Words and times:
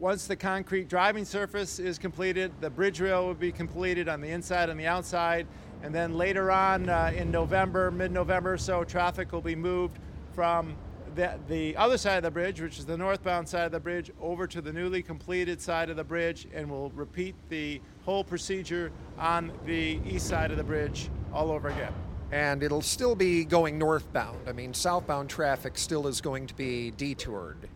once 0.00 0.26
the 0.26 0.34
concrete 0.34 0.88
driving 0.88 1.26
surface 1.26 1.78
is 1.78 1.98
completed, 1.98 2.50
the 2.62 2.70
bridge 2.70 3.00
rail 3.00 3.26
will 3.26 3.34
be 3.34 3.52
completed 3.52 4.08
on 4.08 4.18
the 4.22 4.28
inside 4.28 4.70
and 4.70 4.80
the 4.80 4.86
outside. 4.86 5.46
And 5.82 5.94
then 5.94 6.16
later 6.16 6.50
on 6.50 6.88
uh, 6.88 7.12
in 7.14 7.30
November, 7.30 7.90
mid 7.90 8.10
November, 8.10 8.56
so 8.56 8.82
traffic 8.82 9.30
will 9.30 9.42
be 9.42 9.54
moved 9.54 9.98
from 10.32 10.74
the, 11.14 11.38
the 11.48 11.76
other 11.76 11.98
side 11.98 12.16
of 12.16 12.22
the 12.22 12.30
bridge, 12.30 12.62
which 12.62 12.78
is 12.78 12.86
the 12.86 12.96
northbound 12.96 13.46
side 13.46 13.66
of 13.66 13.72
the 13.72 13.80
bridge, 13.80 14.10
over 14.22 14.46
to 14.46 14.62
the 14.62 14.72
newly 14.72 15.02
completed 15.02 15.60
side 15.60 15.90
of 15.90 15.96
the 15.96 16.04
bridge, 16.04 16.48
and 16.54 16.70
we'll 16.70 16.90
repeat 16.90 17.34
the 17.50 17.78
whole 18.06 18.24
procedure 18.24 18.90
on 19.18 19.52
the 19.66 20.00
east 20.06 20.28
side 20.28 20.50
of 20.50 20.56
the 20.56 20.64
bridge 20.64 21.10
all 21.30 21.50
over 21.50 21.68
again. 21.68 21.92
And 22.32 22.62
it'll 22.62 22.80
still 22.80 23.14
be 23.14 23.44
going 23.44 23.76
northbound. 23.76 24.48
I 24.48 24.52
mean, 24.52 24.72
southbound 24.72 25.28
traffic 25.28 25.76
still 25.76 26.06
is 26.06 26.22
going 26.22 26.46
to 26.46 26.54
be 26.54 26.90
detoured. 26.92 27.68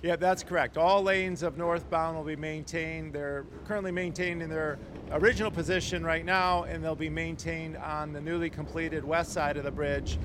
Yeah, 0.00 0.14
that's 0.14 0.44
correct. 0.44 0.76
All 0.76 1.02
lanes 1.02 1.42
of 1.42 1.58
northbound 1.58 2.16
will 2.16 2.24
be 2.24 2.36
maintained. 2.36 3.12
They're 3.12 3.44
currently 3.64 3.90
maintained 3.90 4.42
in 4.42 4.48
their 4.48 4.78
original 5.10 5.50
position 5.50 6.04
right 6.04 6.24
now, 6.24 6.62
and 6.64 6.84
they'll 6.84 6.94
be 6.94 7.08
maintained 7.08 7.76
on 7.76 8.12
the 8.12 8.20
newly 8.20 8.48
completed 8.48 9.04
west 9.04 9.32
side 9.32 9.56
of 9.56 9.64
the 9.64 9.72
bridge 9.72 10.16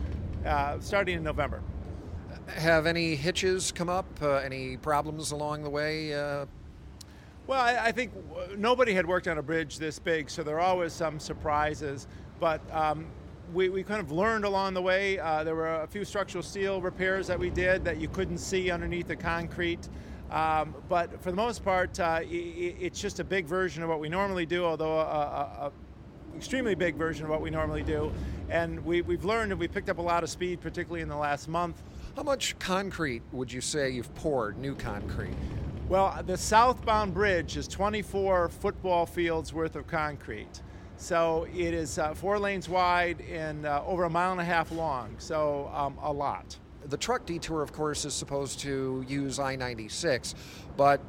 uh, 0.45 0.80
starting 0.80 1.17
in 1.17 1.23
November. 1.23 1.62
Have 2.48 2.86
any 2.86 3.16
hitches 3.16 3.72
come 3.72 3.90
up? 3.90 4.05
Uh, 4.22 4.36
any 4.36 4.78
problems 4.78 5.31
along 5.31 5.64
the 5.64 5.70
way? 5.72 6.14
Uh, 6.14 6.45
well, 7.48 7.59
I, 7.59 7.86
I, 7.86 7.92
think 7.92 8.12
nobody 8.58 8.94
had 8.94 9.08
worked 9.08 9.28
on 9.28 9.38
a 9.38 9.42
bridge 9.42 9.80
this 9.80 9.98
big, 9.98 10.30
so 10.30 10.44
there 10.44 10.58
are 10.58 10.67
always 10.67 10.94
some 10.94 11.20
surprises. 11.20 12.08
But 12.40 12.62
um, 12.72 13.08
we, 13.54 13.70
we 13.70 13.84
kind 13.84 14.00
of 14.00 14.12
learned 14.12 14.46
along 14.46 14.74
the 14.74 14.82
way. 14.82 15.20
Uh, 15.20 15.44
there 15.44 15.56
were 15.56 15.82
a 15.82 15.88
few 15.88 16.04
structural 16.04 16.44
steel 16.44 16.82
repairs 16.82 17.28
that 17.28 17.40
we 17.40 17.50
did 17.50 17.86
that 17.86 18.00
you 18.00 18.08
couldn't 18.08 18.40
see 18.40 18.72
underneath 18.72 19.08
the 19.08 19.16
concrete. 19.16 19.88
Um, 20.32 20.74
but 20.90 21.22
for 21.22 21.30
the 21.30 21.38
most 21.38 21.64
part, 21.64 22.00
uh, 22.00 22.22
it, 22.24 22.26
it's 22.80 23.00
just 23.00 23.20
a 23.20 23.24
big 23.24 23.46
version 23.46 23.84
of 23.84 23.90
what 23.90 24.00
we 24.00 24.10
normally 24.10 24.46
do, 24.46 24.66
although 24.66 25.00
a, 25.00 25.04
a, 25.04 25.68
a 25.68 25.72
extremely 26.36 26.73
big 26.73 26.95
version 26.95 27.26
of 27.26 27.30
what 27.30 27.42
we 27.42 27.52
normally 27.52 27.84
do. 27.84 28.12
And 28.50 28.84
we, 28.84 29.02
we've 29.02 29.26
learned 29.26 29.52
and 29.52 29.60
we 29.60 29.67
picked 29.67 29.90
up 29.90 30.00
a 30.00 30.02
lot 30.02 30.23
of 30.23 30.30
speed, 30.30 30.62
particularly 30.62 31.02
in 31.02 31.10
the 31.10 31.16
last 31.17 31.48
month. 31.48 31.82
How 32.16 32.23
much 32.23 32.58
concrete 32.60 33.22
would 33.32 33.52
you 33.52 33.62
say 33.62 33.92
you've 33.92 34.14
poured, 34.16 34.58
new 34.58 34.76
concrete? 34.76 35.36
Well, 35.90 36.22
the 36.26 36.38
southbound 36.38 37.14
bridge 37.14 37.58
is 37.58 37.67
24 37.67 38.50
football 38.50 39.06
fields 39.06 39.54
worth 39.54 39.76
of 39.76 39.86
concrete. 39.86 40.62
So 41.04 41.48
it 41.54 41.73
is 41.73 42.00
uh, 42.00 42.14
four 42.14 42.40
lanes 42.40 42.70
wide 42.70 43.20
and 43.30 43.66
uh, 43.66 43.84
over 43.86 44.06
a 44.06 44.09
mile 44.09 44.32
and 44.32 44.40
a 44.40 44.46
half 44.46 44.72
long, 44.72 45.16
so 45.18 45.70
um, 45.73 45.98
a 46.02 46.14
lot. 46.14 46.58
The 46.86 46.95
truck 46.95 47.26
detour, 47.26 47.62
of 47.62 47.73
course, 47.73 48.06
is 48.06 48.14
supposed 48.14 48.62
to 48.62 49.04
use 49.06 49.38
I 49.38 49.58
96, 49.58 50.34
but 50.78 51.02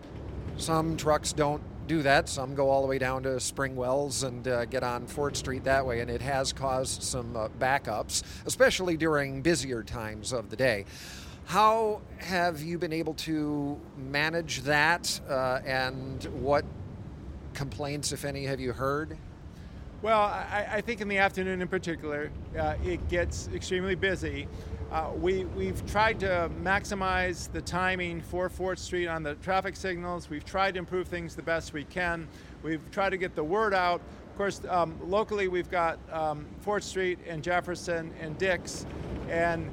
some 0.56 0.97
trucks 0.97 1.33
don't 1.33 1.62
do 1.86 2.03
that. 2.03 2.28
Some 2.28 2.56
go 2.56 2.70
all 2.70 2.83
the 2.83 2.89
way 2.89 2.98
down 2.98 3.23
to 3.23 3.36
Springwells 3.36 4.27
and 4.27 4.48
uh, 4.48 4.64
get 4.64 4.83
on 4.83 5.06
Fort 5.06 5.36
Street 5.36 5.62
that 5.62 5.86
way, 5.86 6.01
and 6.01 6.11
it 6.11 6.23
has 6.23 6.53
caused 6.53 7.05
some 7.05 7.36
uh, 7.36 7.48
backups, 7.61 8.25
especially 8.47 8.97
during 8.97 9.42
busier 9.42 9.84
times 9.84 10.33
of 10.33 10.51
the 10.51 10.56
day. 10.56 10.86
How 11.45 12.01
have 12.19 12.61
you 12.61 12.79
been 12.79 12.92
able 12.92 13.14
to 13.14 13.81
manage 13.97 14.62
that, 14.62 15.20
uh, 15.29 15.61
and 15.64 16.25
what 16.42 16.64
complaints, 17.53 18.11
if 18.11 18.25
any, 18.25 18.47
have 18.47 18.58
you 18.58 18.73
heard? 18.73 19.17
Well, 20.05 20.20
I, 20.20 20.66
I, 20.70 20.80
think 20.83 21.00
in 21.00 21.08
the 21.08 21.16
afternoon 21.16 21.62
in 21.62 21.69
particular, 21.69 22.30
uh, 22.58 22.74
it 22.84 23.08
gets 23.08 23.48
extremely 23.55 23.94
busy. 23.94 24.46
Uh, 24.92 25.12
we, 25.16 25.46
we've 25.46 25.83
tried 25.86 26.20
to 26.20 26.50
maximize 26.62 27.50
the 27.50 27.62
timing 27.62 28.20
for 28.20 28.50
Fort 28.50 28.78
Street 28.78 29.06
on 29.06 29.22
the 29.22 29.34
traffic 29.36 29.74
signals. 29.77 30.28
We've 30.28 30.44
tried 30.44 30.74
to 30.74 30.78
improve 30.78 31.08
things 31.08 31.34
the 31.34 31.42
best 31.42 31.72
we 31.72 31.84
can. 31.84 32.28
We've 32.62 32.83
tried 32.91 33.11
to 33.11 33.16
get 33.16 33.34
the 33.34 33.44
word 33.44 33.72
out. 33.72 34.02
Of 34.30 34.36
course, 34.36 34.61
um, 34.69 34.94
locally 35.02 35.48
we've 35.48 35.70
got 35.70 35.98
um, 36.12 36.44
Fort 36.61 36.84
Street 36.84 37.18
and 37.27 37.42
Jefferson 37.42 38.12
and 38.20 38.36
Dix, 38.36 38.84
and 39.30 39.70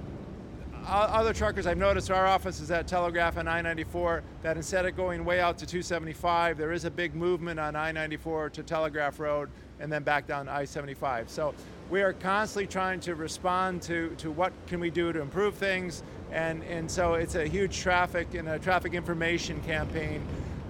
other 0.87 1.33
truckers 1.33 1.67
I've 1.67 1.77
noticed 1.77 2.09
our 2.11 2.25
office 2.25 2.59
is 2.59 2.71
at 2.71 2.87
Telegraph 2.87 3.37
and 3.37 3.49
I-94 3.49 4.21
that 4.41 4.57
instead 4.57 4.85
of 4.85 4.95
going 4.95 5.23
way 5.23 5.39
out 5.39 5.57
to 5.59 5.65
275 5.65 6.57
there 6.57 6.71
is 6.71 6.85
a 6.85 6.91
big 6.91 7.15
movement 7.15 7.59
on 7.59 7.75
I-94 7.75 8.51
to 8.53 8.63
Telegraph 8.63 9.19
Road 9.19 9.49
and 9.79 9.91
then 9.91 10.03
back 10.03 10.27
down 10.27 10.49
I-75 10.49 11.29
so 11.29 11.53
we 11.89 12.01
are 12.01 12.13
constantly 12.13 12.67
trying 12.67 12.99
to 13.01 13.15
respond 13.15 13.81
to, 13.83 14.15
to 14.17 14.31
what 14.31 14.53
can 14.67 14.79
we 14.79 14.89
do 14.89 15.13
to 15.13 15.21
improve 15.21 15.55
things 15.55 16.03
and, 16.31 16.63
and 16.63 16.89
so 16.89 17.13
it's 17.13 17.35
a 17.35 17.45
huge 17.45 17.79
traffic 17.79 18.33
and 18.33 18.49
a 18.49 18.59
traffic 18.59 18.93
information 18.93 19.61
campaign 19.61 20.25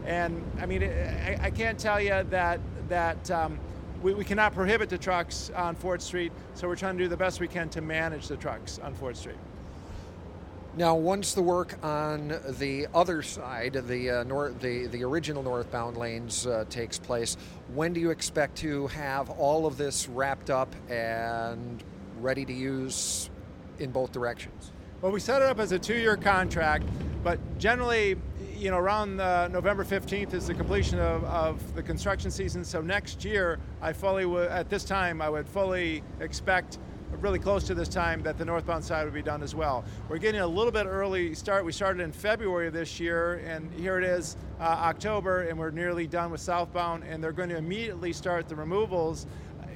and 0.06 0.44
I 0.60 0.66
mean 0.66 0.84
I, 0.84 1.38
I 1.42 1.50
can't 1.52 1.80
tell 1.80 2.02
you 2.02 2.24
that 2.30 2.60
that 2.90 3.32
um, 3.32 3.58
we, 4.02 4.14
we 4.14 4.26
cannot 4.26 4.54
prohibit 4.54 4.90
the 4.90 4.98
trucks 4.98 5.52
on 5.56 5.76
Fort 5.76 6.02
Street 6.02 6.32
so 6.54 6.68
we're 6.68 6.76
trying 6.76 6.98
to 6.98 7.04
do 7.04 7.08
the 7.08 7.18
best 7.18 7.40
we 7.40 7.48
can 7.48 7.70
to 7.70 7.82
manage 7.82 8.28
the 8.28 8.36
trucks 8.36 8.80
on 8.80 8.94
Fort 8.94 9.16
Street. 9.16 9.38
Now, 10.78 10.96
once 10.96 11.34
the 11.34 11.42
work 11.42 11.78
on 11.84 12.40
the 12.48 12.88
other 12.96 13.22
side, 13.24 13.74
the 13.74 14.10
uh, 14.10 14.24
north, 14.24 14.62
the 14.62 14.88
the 14.88 15.04
original 15.04 15.44
northbound 15.44 15.98
lanes 15.98 16.48
uh, 16.48 16.64
takes 16.70 16.98
place, 16.98 17.36
when 17.74 17.92
do 17.92 18.00
you 18.00 18.10
expect 18.10 18.56
to 18.60 18.88
have 18.88 19.30
all 19.32 19.66
of 19.66 19.76
this 19.76 20.08
wrapped 20.08 20.50
up 20.50 20.74
and 20.90 21.84
ready 22.22 22.46
to 22.46 22.54
use 22.54 23.30
in 23.80 23.92
both 23.92 24.14
directions? 24.14 24.72
Well, 25.02 25.12
we 25.12 25.20
set 25.20 25.42
it 25.42 25.50
up 25.50 25.60
as 25.60 25.74
a 25.74 25.80
two-year 25.80 26.16
contract, 26.16 26.86
but 27.22 27.38
generally, 27.58 28.16
you 28.56 28.72
know, 28.72 28.78
around 28.78 29.20
uh, 29.20 29.50
November 29.50 29.84
15th 29.84 30.34
is 30.34 30.48
the 30.48 30.54
completion 30.54 31.00
of, 31.00 31.26
of 31.26 31.76
the 31.76 31.84
construction 31.84 32.32
season. 32.32 32.64
So 32.64 32.80
next 32.80 33.26
year, 33.26 33.60
I 33.82 33.92
fully 33.92 34.26
would, 34.26 34.48
at 34.48 34.70
this 34.70 34.86
time, 34.86 35.22
I 35.22 35.30
would 35.30 35.50
fully 35.50 36.02
expect 36.22 36.78
really 37.20 37.40
close 37.40 37.64
to 37.66 37.76
this 37.76 37.88
time 37.88 38.24
that 38.24 38.38
the 38.38 38.46
northbound 38.46 38.84
side 38.84 39.06
would 39.06 39.14
be 39.14 39.22
done 39.22 39.44
as 39.44 39.54
well. 39.54 39.84
We're 40.10 40.18
getting 40.18 40.42
a 40.42 40.48
little 40.48 40.72
bit 40.72 40.86
early 40.86 41.36
start. 41.36 41.66
We 41.66 41.72
started 41.72 42.02
in 42.02 42.12
February 42.12 42.68
of 42.68 42.74
this 42.74 43.00
year, 43.00 43.36
and 43.46 43.72
here 43.74 43.98
it 43.98 44.04
is 44.04 44.38
uh, 44.60 44.64
October, 44.64 45.44
and 45.44 45.58
we're 45.58 45.72
nearly 45.72 46.08
done 46.08 46.32
with 46.32 46.42
southbound, 46.42 47.04
and 47.04 47.24
they're 47.24 47.32
going 47.32 47.50
to 47.50 47.58
immediately 47.58 48.14
start 48.14 48.48
the 48.48 48.56
removals 48.56 49.28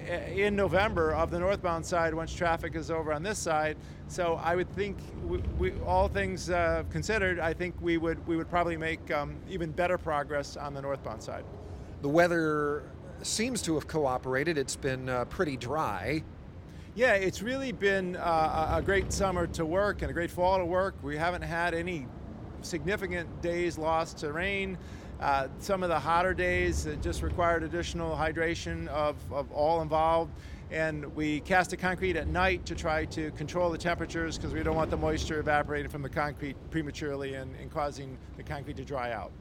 uh, 0.10 0.14
in 0.32 0.56
November 0.56 1.14
of 1.14 1.32
the 1.32 1.40
northbound 1.40 1.86
side 1.86 2.14
once 2.14 2.34
traffic 2.34 2.76
is 2.76 2.90
over 2.92 3.12
on 3.12 3.24
this 3.24 3.38
side. 3.38 3.78
So 4.08 4.40
I 4.44 4.56
would 4.56 4.70
think, 4.74 4.98
we, 5.24 5.38
we, 5.58 5.72
all 5.82 6.08
things 6.08 6.50
uh, 6.50 6.84
considered, 6.92 7.40
I 7.40 7.54
think 7.54 7.76
we 7.82 7.98
would 7.98 8.26
we 8.28 8.38
would 8.38 8.50
probably 8.50 8.78
make 8.78 9.12
um, 9.12 9.36
even 9.50 9.72
better 9.72 9.98
progress 9.98 10.58
on 10.58 10.74
the 10.74 10.82
northbound 10.82 11.24
side. 11.24 11.44
The 12.02 12.10
weather 12.10 12.84
seems 13.24 13.62
to 13.64 13.74
have 13.76 13.88
cooperated. 13.88 14.58
It's 14.58 14.76
been 14.76 15.10
uh, 15.10 15.26
pretty 15.26 15.58
dry. 15.58 16.24
Yeah, 16.98 17.16
it's 17.16 17.42
really 17.42 17.74
been 17.74 18.16
uh, 18.16 18.76
a 18.78 18.82
great 18.82 19.12
summer 19.12 19.48
to 19.48 19.66
work 19.66 20.02
and 20.02 20.10
a 20.10 20.14
great 20.14 20.32
fall 20.32 20.58
to 20.58 20.66
work. 20.66 20.96
We 21.04 21.18
haven't 21.18 21.42
had 21.42 21.74
any 21.74 22.08
significant 22.62 23.42
days 23.42 23.78
lost 23.78 24.20
to 24.20 24.32
rain. 24.32 24.78
Uh, 25.20 25.50
some 25.60 25.84
of 25.84 25.90
the 25.90 26.00
hotter 26.00 26.34
days 26.34 26.88
just 27.02 27.22
required 27.22 27.64
additional 27.64 28.16
hydration 28.16 28.88
of, 28.88 29.18
of 29.34 29.52
all 29.52 29.82
involved. 29.82 30.32
And 30.72 31.14
we 31.18 31.42
cast 31.42 31.72
the 31.72 31.78
concrete 31.78 32.16
at 32.16 32.30
night 32.30 32.66
to 32.68 32.76
try 32.76 33.04
to 33.08 33.30
control 33.32 33.70
the 33.70 33.78
temperatures 33.78 34.38
because 34.38 34.54
we 34.54 34.64
don't 34.64 34.78
want 34.78 34.90
the 34.90 34.96
moisture 34.96 35.42
evaporating 35.42 35.92
from 35.92 36.02
the 36.02 36.10
concrete 36.10 36.56
prematurely 36.72 37.34
and, 37.34 37.54
and 37.58 37.70
causing 37.70 38.18
the 38.38 38.44
concrete 38.44 38.78
to 38.78 38.86
dry 38.86 39.12
out. 39.12 39.34